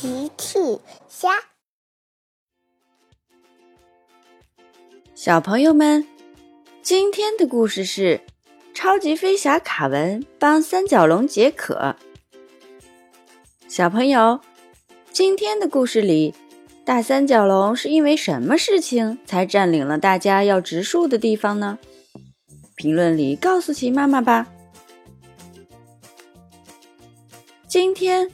[0.00, 0.58] 奇趣
[1.10, 1.28] 虾，
[5.14, 6.08] 小朋友们，
[6.80, 8.22] 今天的故事是
[8.72, 11.96] 超级飞侠卡文帮三角龙解渴。
[13.68, 14.40] 小朋友，
[15.12, 16.34] 今天的故事里，
[16.82, 21.78] 大三角龙是因为什么事情才占领了大家要植树的地方呢？
[22.74, 24.46] 评论里告诉奇妈妈吧。
[27.68, 28.30] 今天。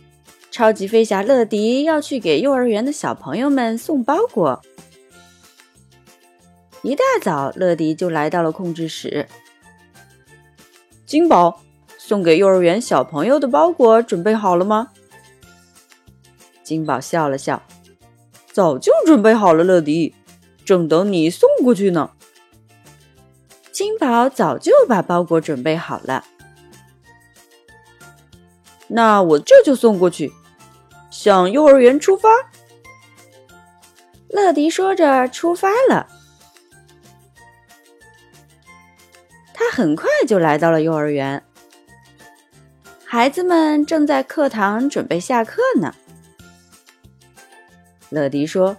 [0.57, 4.63] 超级飞侠乐迪要去给幼儿园的小朋友们送包裹。
[6.81, 9.29] 一大早，乐迪就来到了控制室。
[11.05, 11.61] 金宝，
[11.99, 14.93] 送给幼儿园小朋友的包裹准备好了吗？
[16.65, 17.63] 金宝笑了笑，
[18.51, 20.15] 早就准备好了，乐迪，
[20.65, 22.13] 正等你送过去呢。
[23.71, 26.25] 金宝早就把包裹准备好了，
[28.89, 30.33] 那我这就送过去。
[31.11, 32.29] 向幼儿园出发，
[34.29, 36.07] 乐迪说着出发了。
[39.55, 41.43] 他很快就来到了幼儿园，
[43.05, 45.95] 孩子们正在课堂准备下课呢。
[48.11, 48.77] 乐迪说：“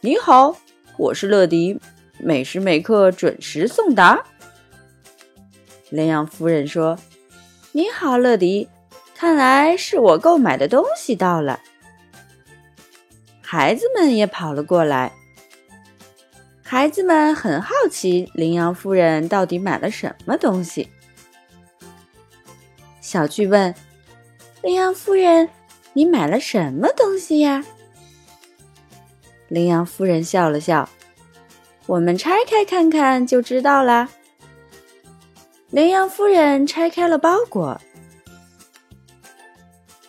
[0.00, 0.56] 你好，
[0.96, 1.80] 我是乐迪，
[2.18, 4.24] 每时每刻准时送达。”
[5.90, 6.98] 羚羊夫人说
[7.72, 8.68] ：“你好，乐迪。”
[9.14, 11.60] 看来是我购买的东西到了，
[13.40, 15.12] 孩子们也跑了过来。
[16.62, 20.88] 孩子们很好奇，羚羊夫人到底买了什么东西。
[23.00, 23.72] 小巨问
[24.62, 25.48] ：“羚羊夫人，
[25.92, 27.64] 你买了什么东西呀？”
[29.48, 30.88] 羚羊夫人笑了笑
[31.86, 34.08] ：“我们拆开看看就知道啦。”
[35.70, 37.80] 羚羊夫人拆开了包裹。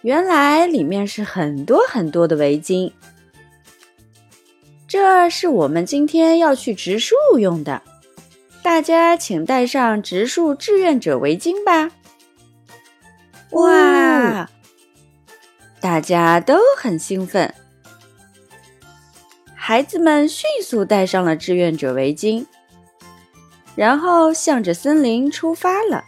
[0.05, 2.91] 原来里面是很多很多的围巾，
[4.87, 7.81] 这是我们今天要去植树用的，
[8.61, 11.89] 大家请带上植树志愿者围巾吧！
[13.49, 14.47] 哇，
[15.79, 17.51] 大家都很兴奋，
[19.55, 22.45] 孩子们迅速戴上了志愿者围巾，
[23.73, 26.03] 然后向着森林出发了。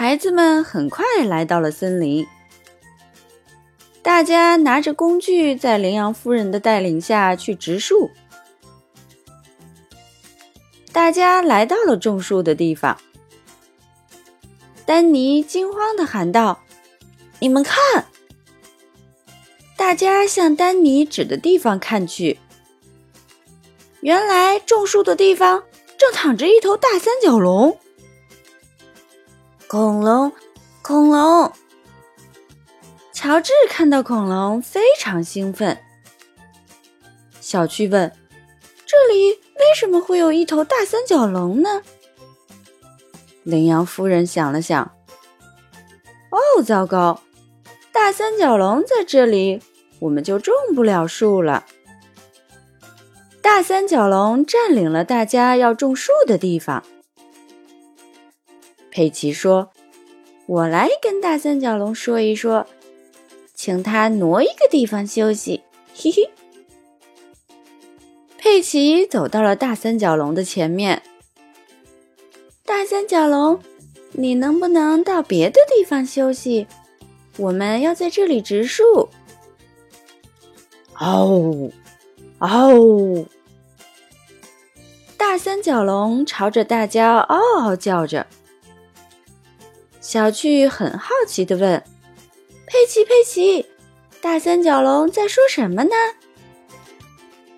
[0.00, 2.26] 孩子们很快来到了森林，
[4.00, 8.10] 大家拿着工具，在羚羊夫人的带领下去植树。
[10.90, 12.98] 大家来到了种树的地方，
[14.86, 16.62] 丹尼惊慌的喊道
[17.38, 18.06] ：“你们看！”
[19.76, 22.38] 大家向丹尼指的地方看去，
[24.00, 25.62] 原来种树的地方
[25.98, 27.78] 正躺着一头大三角龙。
[29.70, 30.32] 恐龙，
[30.82, 31.52] 恐龙！
[33.12, 35.78] 乔治看到恐龙非常兴奋。
[37.40, 38.12] 小趣问
[38.84, 41.82] ：“这里为什么会有一头大三角龙呢？”
[43.46, 44.90] 羚羊夫人想了想
[46.32, 47.20] ：“哦，糟糕！
[47.92, 49.62] 大三角龙在这里，
[50.00, 51.64] 我们就种不了树了。
[53.40, 56.82] 大三角龙占领了大家要种树的地方。”
[58.90, 59.70] 佩奇说
[60.46, 62.66] ：“我来跟大三角龙说一说，
[63.54, 65.62] 请他挪一个地方休息。”
[65.94, 66.30] 嘿嘿。
[68.36, 71.02] 佩奇走到了大三角龙的前面。
[72.64, 73.60] 大三角龙，
[74.12, 76.66] 你能不能到别的地方休息？
[77.36, 79.08] 我们要在这里植树。
[80.94, 81.70] 嗷，
[82.38, 83.26] 嗷！
[85.16, 88.26] 大三角龙朝着大家嗷嗷叫着。
[90.00, 91.84] 小趣很好奇地问
[92.66, 93.66] ：“佩奇，佩奇，
[94.22, 95.90] 大三角龙在说什么呢？”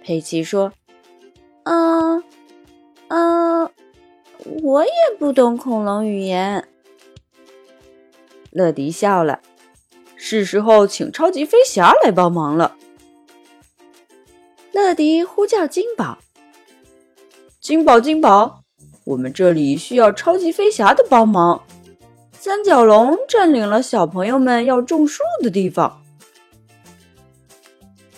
[0.02, 0.72] 佩奇说
[1.62, 2.22] ：“嗯，
[3.08, 3.70] 嗯，
[4.64, 6.68] 我也不懂恐龙语言。”
[8.50, 9.40] 乐迪笑了
[10.16, 12.76] ：“是时候请超级飞侠来帮忙了。”
[14.72, 16.18] 乐迪呼叫金宝
[17.60, 18.64] ：“金宝，金宝，
[19.04, 21.62] 我们这里需要超级飞侠的帮忙。”
[22.44, 26.02] 三角龙占领了小朋友们要种树的地方。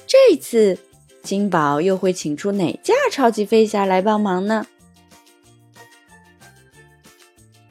[0.06, 0.78] 这次
[1.22, 4.66] 金宝又会请出哪架超级飞侠来帮忙呢？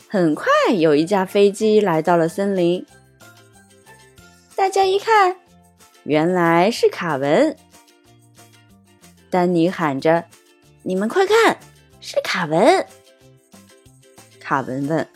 [0.07, 0.45] 很快，
[0.77, 2.85] 有一架飞机来到了森林。
[4.56, 5.35] 大家一看，
[6.03, 7.57] 原来是卡文。
[9.31, 10.25] 丹尼喊着
[10.85, 11.57] ：“你们快看，
[11.99, 12.85] 是卡文！”
[14.39, 15.07] 卡文问。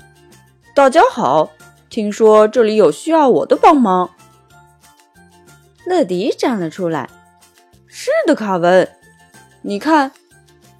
[0.77, 1.49] 大家好，
[1.89, 4.11] 听说这里有需要我的帮忙。
[5.87, 7.09] 乐迪站了出来。
[7.87, 8.87] 是的，卡文，
[9.63, 10.11] 你看，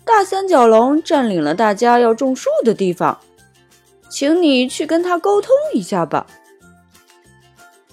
[0.06, 3.18] 大三角龙占领了大家要种树的地方，
[4.08, 6.28] 请你去跟他沟通一下吧。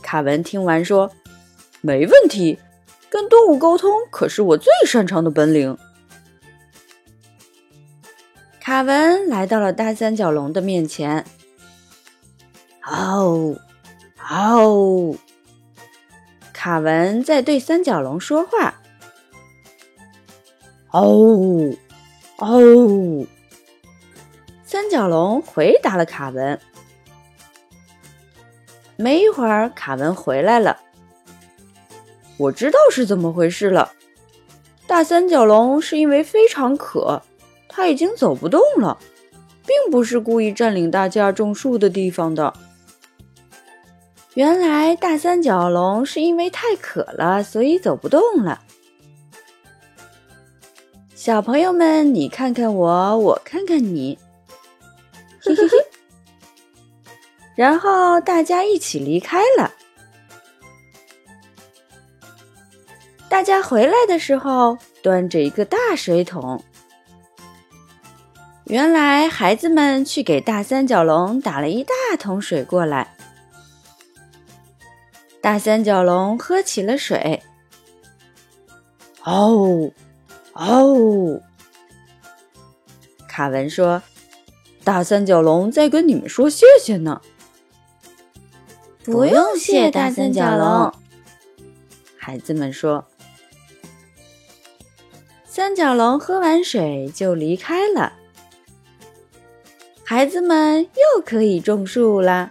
[0.03, 1.11] 卡文听完说
[1.81, 2.59] ：“没问题，
[3.09, 5.79] 跟动物沟通可是我最擅长的本领。”
[8.61, 11.25] 卡文来到了大三角龙的面前。
[12.87, 13.57] 哦，
[14.31, 15.17] 哦，
[16.53, 18.75] 卡文在对三角龙说话。
[20.91, 21.73] 哦，
[22.39, 23.27] 哦，
[24.65, 26.61] 三角龙回答了卡文。
[28.97, 30.79] 没一会儿，卡文回来了。
[32.37, 33.93] 我知道是怎么回事了。
[34.87, 37.23] 大三角龙是因为非常渴，
[37.69, 38.99] 它已经走不动了，
[39.67, 42.53] 并不是故意占领大家种树的地方的。
[44.35, 48.61] 原来大三角龙是因为太渴了，所以走不动了。
[51.15, 54.19] 小朋友们，你看看我，我看看你，
[55.41, 55.79] 嘿嘿嘿。
[57.55, 59.73] 然后大家一起离开了。
[63.29, 66.63] 大家回来的时候，端着一个大水桶。
[68.65, 73.14] 原来孩子们去给大三角龙打了一大桶水过来。
[75.45, 77.43] 大三角龙喝起了水，
[79.25, 79.93] 哦，
[80.55, 81.43] 哦。
[83.29, 84.03] 卡文说
[84.85, 87.21] ：“大三角龙在跟你们说谢谢呢。”
[89.05, 90.91] 不用谢，大三角龙。
[92.17, 93.05] 孩子们说
[95.45, 98.15] ：“三角龙喝完水就离开了。”
[100.05, 102.51] 孩子们又可以种树啦。